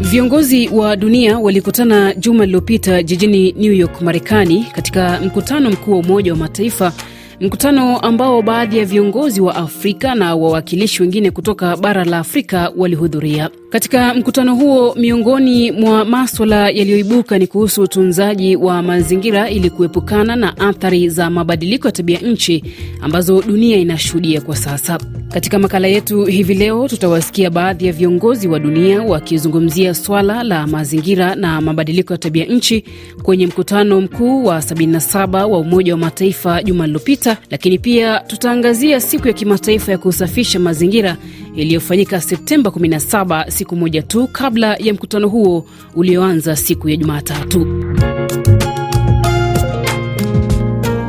[0.00, 6.32] Viongozi wa dunia walikutana juma lililopita jijini New York, Marekani, katika mkutano mkuu wa Umoja
[6.32, 6.92] wa Mataifa,
[7.40, 13.50] mkutano ambao baadhi ya viongozi wa Afrika na wawakilishi wengine kutoka bara la Afrika walihudhuria.
[13.70, 20.56] Katika mkutano huo, miongoni mwa maswala yaliyoibuka ni kuhusu utunzaji wa mazingira ili kuepukana na
[20.58, 22.64] athari za mabadiliko ya tabia nchi
[23.00, 24.98] ambazo dunia inashuhudia kwa sasa.
[25.32, 31.34] Katika makala yetu hivi leo, tutawasikia baadhi ya viongozi wa dunia wakizungumzia swala la mazingira
[31.34, 32.84] na mabadiliko ya tabia nchi
[33.22, 39.26] kwenye mkutano mkuu wa 77 wa Umoja wa Mataifa juma lililopita, lakini pia tutaangazia siku
[39.28, 41.16] ya kimataifa ya kusafisha mazingira
[41.56, 47.87] iliyofanyika Septemba 17, siku moja tu kabla ya mkutano huo ulioanza siku ya Jumatatu.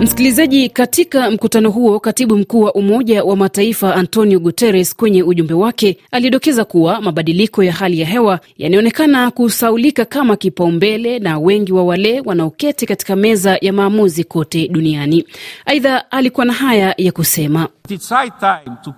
[0.01, 5.97] Msikilizaji, katika mkutano huo, katibu mkuu wa Umoja wa Mataifa Antonio Guterres kwenye ujumbe wake
[6.11, 12.21] alidokeza kuwa mabadiliko ya hali ya hewa yanaonekana kusaulika kama kipaumbele na wengi wa wale
[12.25, 15.25] wanaoketi katika meza ya maamuzi kote duniani.
[15.65, 17.67] Aidha, alikuwa na haya ya kusema: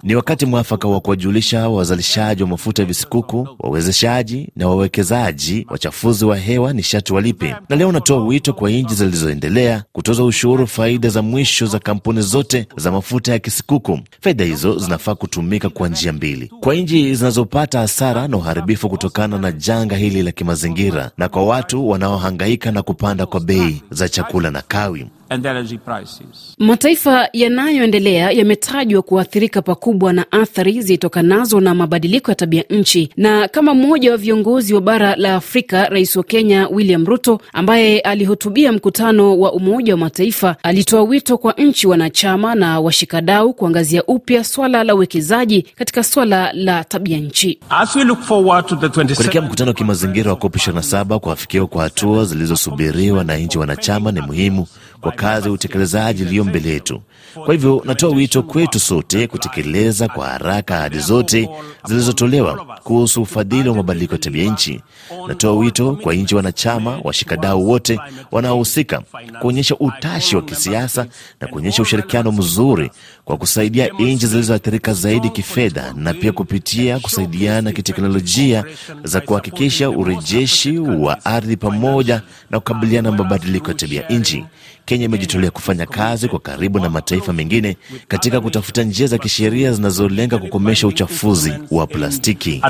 [0.04, 6.38] ni wakati mwafaka wa kuwajulisha wazalishaji wa mafuta ya visikuku, wawezeshaji na wawekezaji wachafuzi wa
[6.38, 7.56] hewa nishati walipe.
[7.70, 12.68] Na leo natoa wito kwa nchi zilizoendelea kutoza ushuru faida za mwisho za kampuni zote
[12.78, 14.00] za mafuta ya kisikuku.
[14.22, 19.52] Faida hizo zinafaa kutumika kwa njia mbili: kwa nchi zinazopata hasara na uharibifu kutokana na
[19.52, 24.62] janga hili la kimazingira, na kwa watu wanaohangaika na kupanda kwa bei za chakula na
[24.62, 25.08] kawi.
[26.58, 33.74] Mataifa yanayoendelea yametajwa kuathirika pakubwa na athari zilitokanazo na mabadiliko ya tabia nchi, na kama
[33.74, 39.40] mmoja wa viongozi wa bara la Afrika, rais wa Kenya William Ruto ambaye alihutubia mkutano
[39.40, 44.96] wa Umoja wa Mataifa alitoa wito kwa nchi wanachama na washikadau kuangazia upya swala la
[44.96, 47.60] uwekezaji katika swala la tabia nchi.
[49.16, 54.22] Kuelekea mkutano wa kimazingira wa COP 27 kuafikiwa kwa hatua zilizosubiriwa na nchi wanachama ni
[54.22, 54.68] muhimu
[55.02, 57.02] kwa kazi ya utekelezaji iliyo mbele yetu.
[57.46, 61.50] Kwa hivyo natoa wito kwetu sote kutekeleza kwa haraka ahadi zote
[61.86, 64.82] zilizotolewa kuhusu ufadhili wa mabadiliko ya tabia nchi.
[65.28, 68.00] Natoa wito kwa nchi wanachama, washikadau wote
[68.32, 69.02] wanaohusika
[69.42, 71.06] kuonyesha utashi wa kisiasa
[71.42, 72.92] na kuonyesha ushirikiano mzuri
[73.26, 78.66] kwa kusaidia nchi zilizoathirika zaidi kifedha na pia kupitia kusaidiana kiteknolojia
[79.04, 84.46] za kuhakikisha urejeshi wa ardhi pamoja na kukabiliana na mabadiliko ya tabia nchi.
[84.86, 87.78] Kenya imejitolea kufanya kazi kwa karibu na mataifa mengine
[88.08, 92.62] katika kutafuta njia za kisheria zinazolenga kukomesha uchafuzi wa plastiki.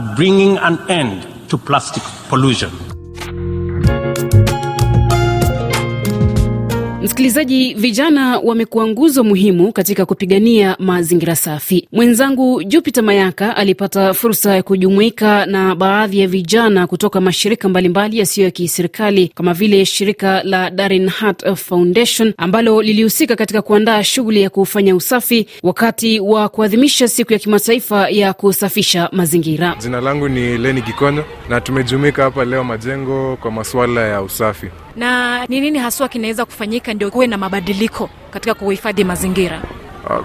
[7.03, 11.87] Msikilizaji, vijana wamekuwa nguzo muhimu katika kupigania mazingira safi.
[11.91, 18.45] Mwenzangu Jupiter Mayaka alipata fursa ya kujumuika na baadhi ya vijana kutoka mashirika mbalimbali yasiyo
[18.45, 24.49] ya kiserikali kama vile shirika la Darin Heart Foundation ambalo lilihusika katika kuandaa shughuli ya
[24.49, 29.75] kufanya usafi wakati wa kuadhimisha siku ya kimataifa ya kusafisha mazingira.
[29.79, 34.67] Jina langu ni Leni Gikonyo na tumejumuika hapa leo Majengo kwa masuala ya usafi.
[34.95, 39.61] Na ni nini haswa kinaweza kufanyika ndio kuwe na mabadiliko katika kuhifadhi mazingira?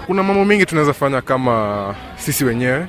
[0.05, 2.87] Kuna mambo mengi tunaweza fanya kama sisi wenyewe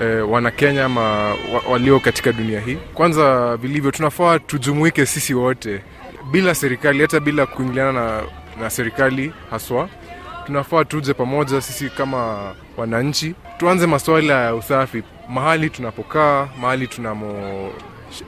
[0.00, 1.34] e, wana Kenya ama
[1.70, 2.78] walio katika dunia hii.
[2.94, 5.80] Kwanza vilivyo, tunafaa tujumuike sisi wote
[6.30, 8.22] bila serikali, hata bila kuingiliana na,
[8.60, 9.88] na serikali haswa.
[10.46, 12.38] Tunafaa tuje pamoja sisi kama
[12.76, 16.86] wananchi, tuanze masuala ya usafi mahali tunapokaa, mahali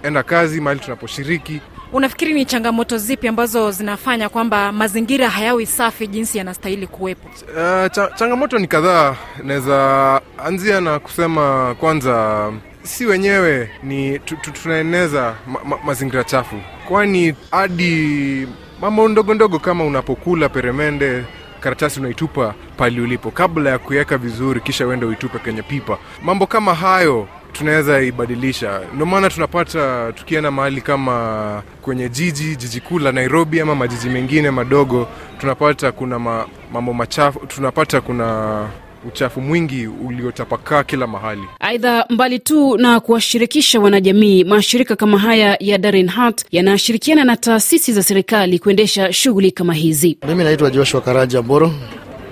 [0.03, 1.61] tunamoenda kazi, mahali tunaposhiriki
[1.93, 7.29] Unafikiri ni changamoto zipi ambazo zinafanya kwamba mazingira hayawi safi jinsi yanastahili kuwepo?
[7.29, 9.17] Uh, cha, changamoto ni kadhaa.
[9.45, 12.53] Naweza anzia na kusema kwanza,
[12.83, 14.19] si wenyewe ni
[14.63, 16.57] tunaeneza ma, ma, mazingira chafu,
[16.89, 18.49] kwani hadi
[18.81, 21.25] mambo ndogo ndogo kama unapokula peremende
[21.61, 25.99] karatasi unaitupa pali ulipo kabla ya kuiweka vizuri, kisha uende uitupe kwenye pipa.
[26.23, 28.81] Mambo kama hayo tunaweza ibadilisha.
[28.95, 34.51] Ndio maana tunapata tukienda mahali kama kwenye jiji jiji kuu la Nairobi ama majiji mengine
[34.51, 35.09] madogo,
[35.41, 38.69] tunapata kuna ma, mambo machafu, tunapata kuna
[39.09, 41.43] uchafu mwingi uliotapakaa kila mahali.
[41.61, 47.93] Aidha, mbali tu na kuwashirikisha wanajamii, mashirika kama haya ya Darren Hart yanashirikiana na taasisi
[47.93, 50.19] za serikali kuendesha shughuli kama hizi.
[50.29, 51.73] Mimi naitwa Joshua Karaja Mboro.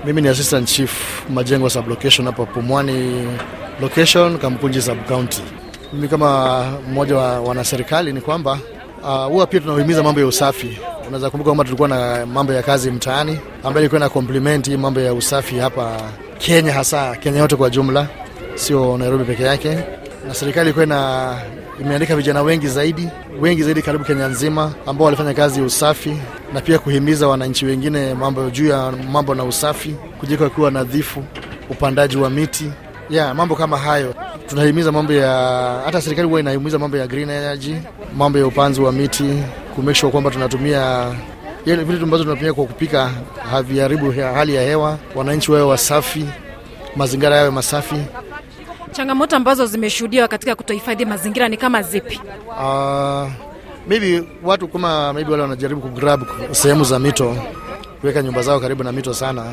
[0.04, 0.92] Mimi ni assistant chief
[1.30, 3.26] majengo sublocation hapa Pumwani
[3.80, 5.42] location Kamkunji sub county.
[5.92, 8.58] Mimi kama mmoja wa wanaserikali ni kwamba
[9.02, 10.78] huwa uh, pia tunahimiza mambo ya usafi.
[11.06, 15.14] Unaweza kumbuka kwamba tulikuwa na mambo ya kazi mtaani ambayo ilikuwa na komplimenti mambo ya
[15.14, 16.00] usafi hapa
[16.38, 18.06] Kenya, hasa Kenya yote kwa jumla,
[18.54, 19.78] sio Nairobi peke yake,
[20.28, 21.32] na serikali ilikuwa na
[21.80, 23.08] imeandika vijana wengi zaidi
[23.40, 26.16] wengi zaidi karibu Kenya nzima ambao walifanya kazi usafi
[26.54, 31.24] na pia kuhimiza wananchi wengine mambo juu ya mambo na usafi, kujika kuwa nadhifu,
[31.70, 32.70] upandaji wa miti
[33.10, 34.14] yeah, mambo kama hayo.
[34.46, 35.30] Tunahimiza mambo ya
[35.84, 37.74] hata serikali huwa inahimiza mambo ya green energy,
[38.16, 39.42] mambo ya upanzi wa miti,
[39.74, 41.12] ku make sure kwamba tunatumia
[41.66, 43.10] yale vitu ambazo tunatumia kwa kupika
[43.50, 46.26] haviharibu hali ya hewa, wananchi wawe wasafi,
[46.96, 47.96] mazingira yawe masafi.
[48.92, 52.20] Changamoto ambazo zimeshuhudiwa katika kutohifadhi mazingira ni kama zipi?
[52.48, 53.28] Uh,
[53.88, 57.36] maybe watu kama maybe wale wanajaribu kugrab sehemu za mito,
[58.00, 59.44] kuweka nyumba zao karibu na mito sana,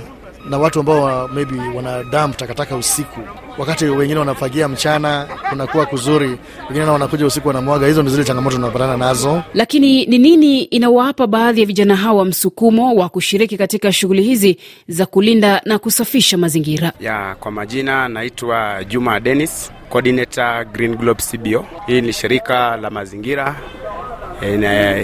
[0.49, 3.19] na watu ambao maybe wana dump takataka usiku,
[3.57, 6.27] wakati wengine wanafagia mchana, kunakuwa kuzuri,
[6.67, 7.87] wengine nao wanakuja usiku wanamwaga.
[7.87, 9.43] Hizo ni zile changamoto tunapatana nazo.
[9.53, 14.57] Lakini ni nini inawapa baadhi ya vijana hawa msukumo wa kushiriki katika shughuli hizi
[14.87, 16.91] za kulinda na kusafisha mazingira?
[16.99, 21.65] Ya, kwa majina naitwa Juma Dennis, coordinator Green Globe CBO.
[21.87, 23.55] Hii ni shirika la mazingira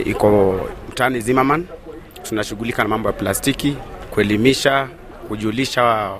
[0.06, 0.60] iko
[0.92, 1.66] mtaani Zimmerman.
[2.24, 3.76] Tunashughulika na mambo ya plastiki,
[4.12, 4.88] kuelimisha,
[5.30, 6.12] kujulisha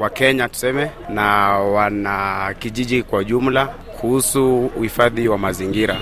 [0.00, 1.24] Wakenya tuseme na
[1.58, 5.96] wana kijiji kwa jumla kuhusu uhifadhi wa mazingira.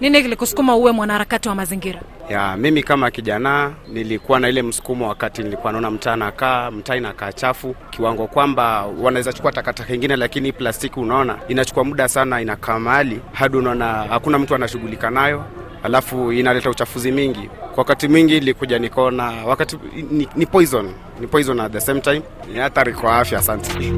[0.00, 2.00] Nini kilikusukuma uwe mwanaharakati wa mazingira?
[2.30, 7.32] Ya, mimi kama kijana nilikuwa na ile msukumo wakati nilikuwa naona mtaa nakaa mtaa inakaa
[7.32, 13.20] chafu kiwango kwamba wanaweza chukua takataka ingine, lakini plastiki unaona inachukua muda sana, inakaa mahali
[13.32, 15.44] hadi unaona hakuna mtu anashughulika nayo,
[15.82, 17.48] alafu inaleta uchafuzi mingi.
[17.58, 19.76] Kwa wakati mwingi ilikuja nikaona wakati
[20.10, 23.38] ni, ni poison, ni poison at the same time, ni hatari kwa afya.
[23.38, 23.92] Asante.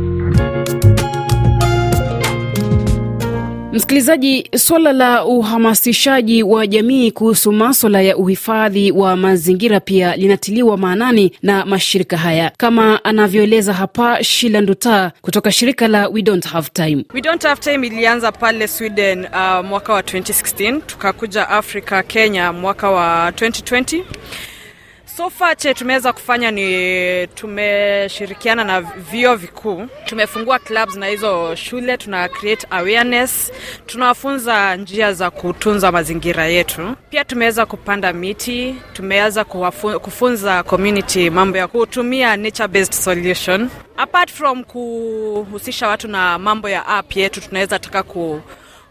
[3.75, 11.33] Msikilizaji, suala la uhamasishaji wa jamii kuhusu maswala ya uhifadhi wa mazingira pia linatiliwa maanani
[11.43, 17.05] na mashirika haya, kama anavyoeleza hapa Shila Nduta kutoka shirika la We Don't Have Time.
[17.15, 22.91] We Don't Have Time ilianza pale Sweden uh, mwaka wa 2016 tukakuja Afrika, Kenya mwaka
[22.91, 24.03] wa 2020
[25.17, 32.29] So che tumeweza kufanya ni tumeshirikiana na vio vikuu, tumefungua clubs na hizo shule, tuna
[32.29, 33.53] create awareness,
[33.87, 36.97] tunawafunza njia za kutunza mazingira yetu.
[37.11, 39.45] Pia tumeweza kupanda miti, tumeweza
[40.03, 43.71] kufunza community mambo ya kutumia nature based solution.
[43.97, 48.41] Apart from kuhusisha watu na mambo ya app yetu, tunaweza taka ku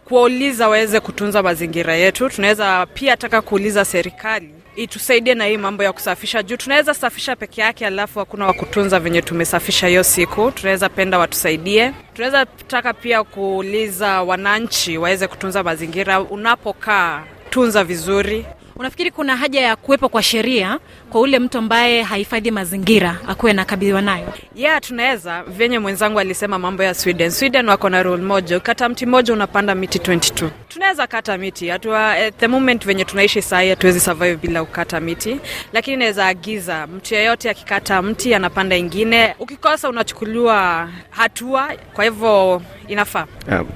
[0.05, 2.29] kuwauliza waweze kutunza mazingira yetu.
[2.29, 7.61] Tunaweza pia taka kuuliza serikali itusaidie na hii mambo ya kusafisha, juu tunaweza safisha peke
[7.61, 10.51] yake alafu hakuna wa kutunza venye tumesafisha hiyo siku.
[10.51, 11.91] Tunaweza penda watusaidie.
[12.13, 16.21] Tunaweza taka pia kuuliza wananchi waweze kutunza mazingira.
[16.21, 18.45] Unapokaa tunza vizuri.
[18.75, 20.79] Unafikiri kuna haja ya kuwepo kwa sheria
[21.09, 24.33] kwa ule mtu ambaye hahifadhi mazingira akuwe anakabiliwa nayo?
[24.55, 27.31] Yeah, tunaweza venye mwenzangu alisema mambo ya Sweden.
[27.31, 30.49] Sweden wako na rule moja, ukata mti moja unapanda miti 22.
[30.67, 35.39] Tunaweza kata miti hatua, at the moment venye tunaishi sahii hatuwezi survive bila kukata miti,
[35.73, 41.71] lakini naweza agiza mtu yeyote akikata mti anapanda ingine, ukikosa unachukuliwa hatua.
[41.93, 43.25] Kwa hivyo inafaa.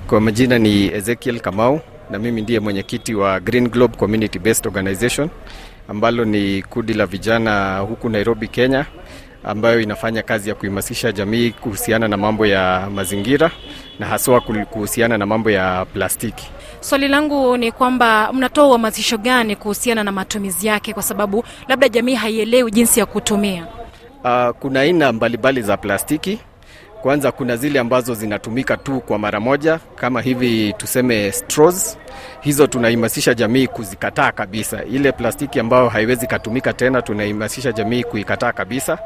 [0.07, 5.29] Kwa majina ni Ezekiel Kamau na mimi ndiye mwenyekiti wa Green Globe Community Based Organization
[5.87, 8.85] ambalo ni kundi la vijana huku Nairobi, Kenya,
[9.43, 13.51] ambayo inafanya kazi ya kuhamasisha jamii kuhusiana na mambo ya mazingira
[13.99, 16.49] na haswa kuhusiana na mambo ya plastiki.
[16.79, 22.15] Swali langu ni kwamba mnatoa uhamasisho gani kuhusiana na matumizi yake, kwa sababu labda jamii
[22.15, 23.67] haielewi jinsi ya kutumia?
[24.23, 26.39] Uh, kuna aina mbalimbali za plastiki
[27.01, 31.97] kwanza kuna zile ambazo zinatumika tu kwa mara moja, kama hivi tuseme straws.
[32.41, 34.83] Hizo tunaihamasisha jamii kuzikataa kabisa.
[34.83, 38.99] Ile plastiki ambayo haiwezi katumika tena, tunaihamasisha jamii kuikataa kabisa.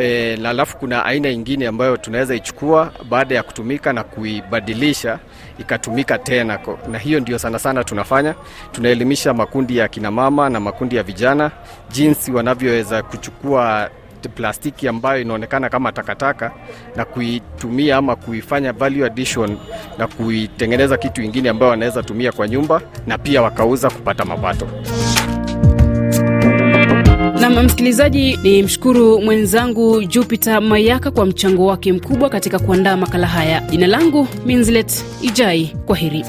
[0.00, 5.18] E, na alafu kuna aina ingine ambayo tunaweza ichukua baada ya kutumika na kuibadilisha
[5.58, 6.58] ikatumika tena,
[6.90, 8.34] na hiyo ndio sana sana tunafanya.
[8.72, 11.50] Tunaelimisha makundi ya kinamama na makundi ya vijana
[11.90, 13.90] jinsi wanavyoweza kuchukua
[14.28, 16.52] plastiki ambayo inaonekana kama takataka
[16.96, 19.56] na kuitumia ama kuifanya value addition
[19.98, 24.68] na kuitengeneza kitu ingine ambayo wanaweza tumia kwa nyumba na pia wakauza kupata mapato.
[27.40, 33.60] Nam msikilizaji, ni mshukuru mwenzangu Jupiter Mayaka kwa mchango wake mkubwa katika kuandaa makala haya.
[33.70, 36.24] Jina langu Minzlet Ijai, kwa heri.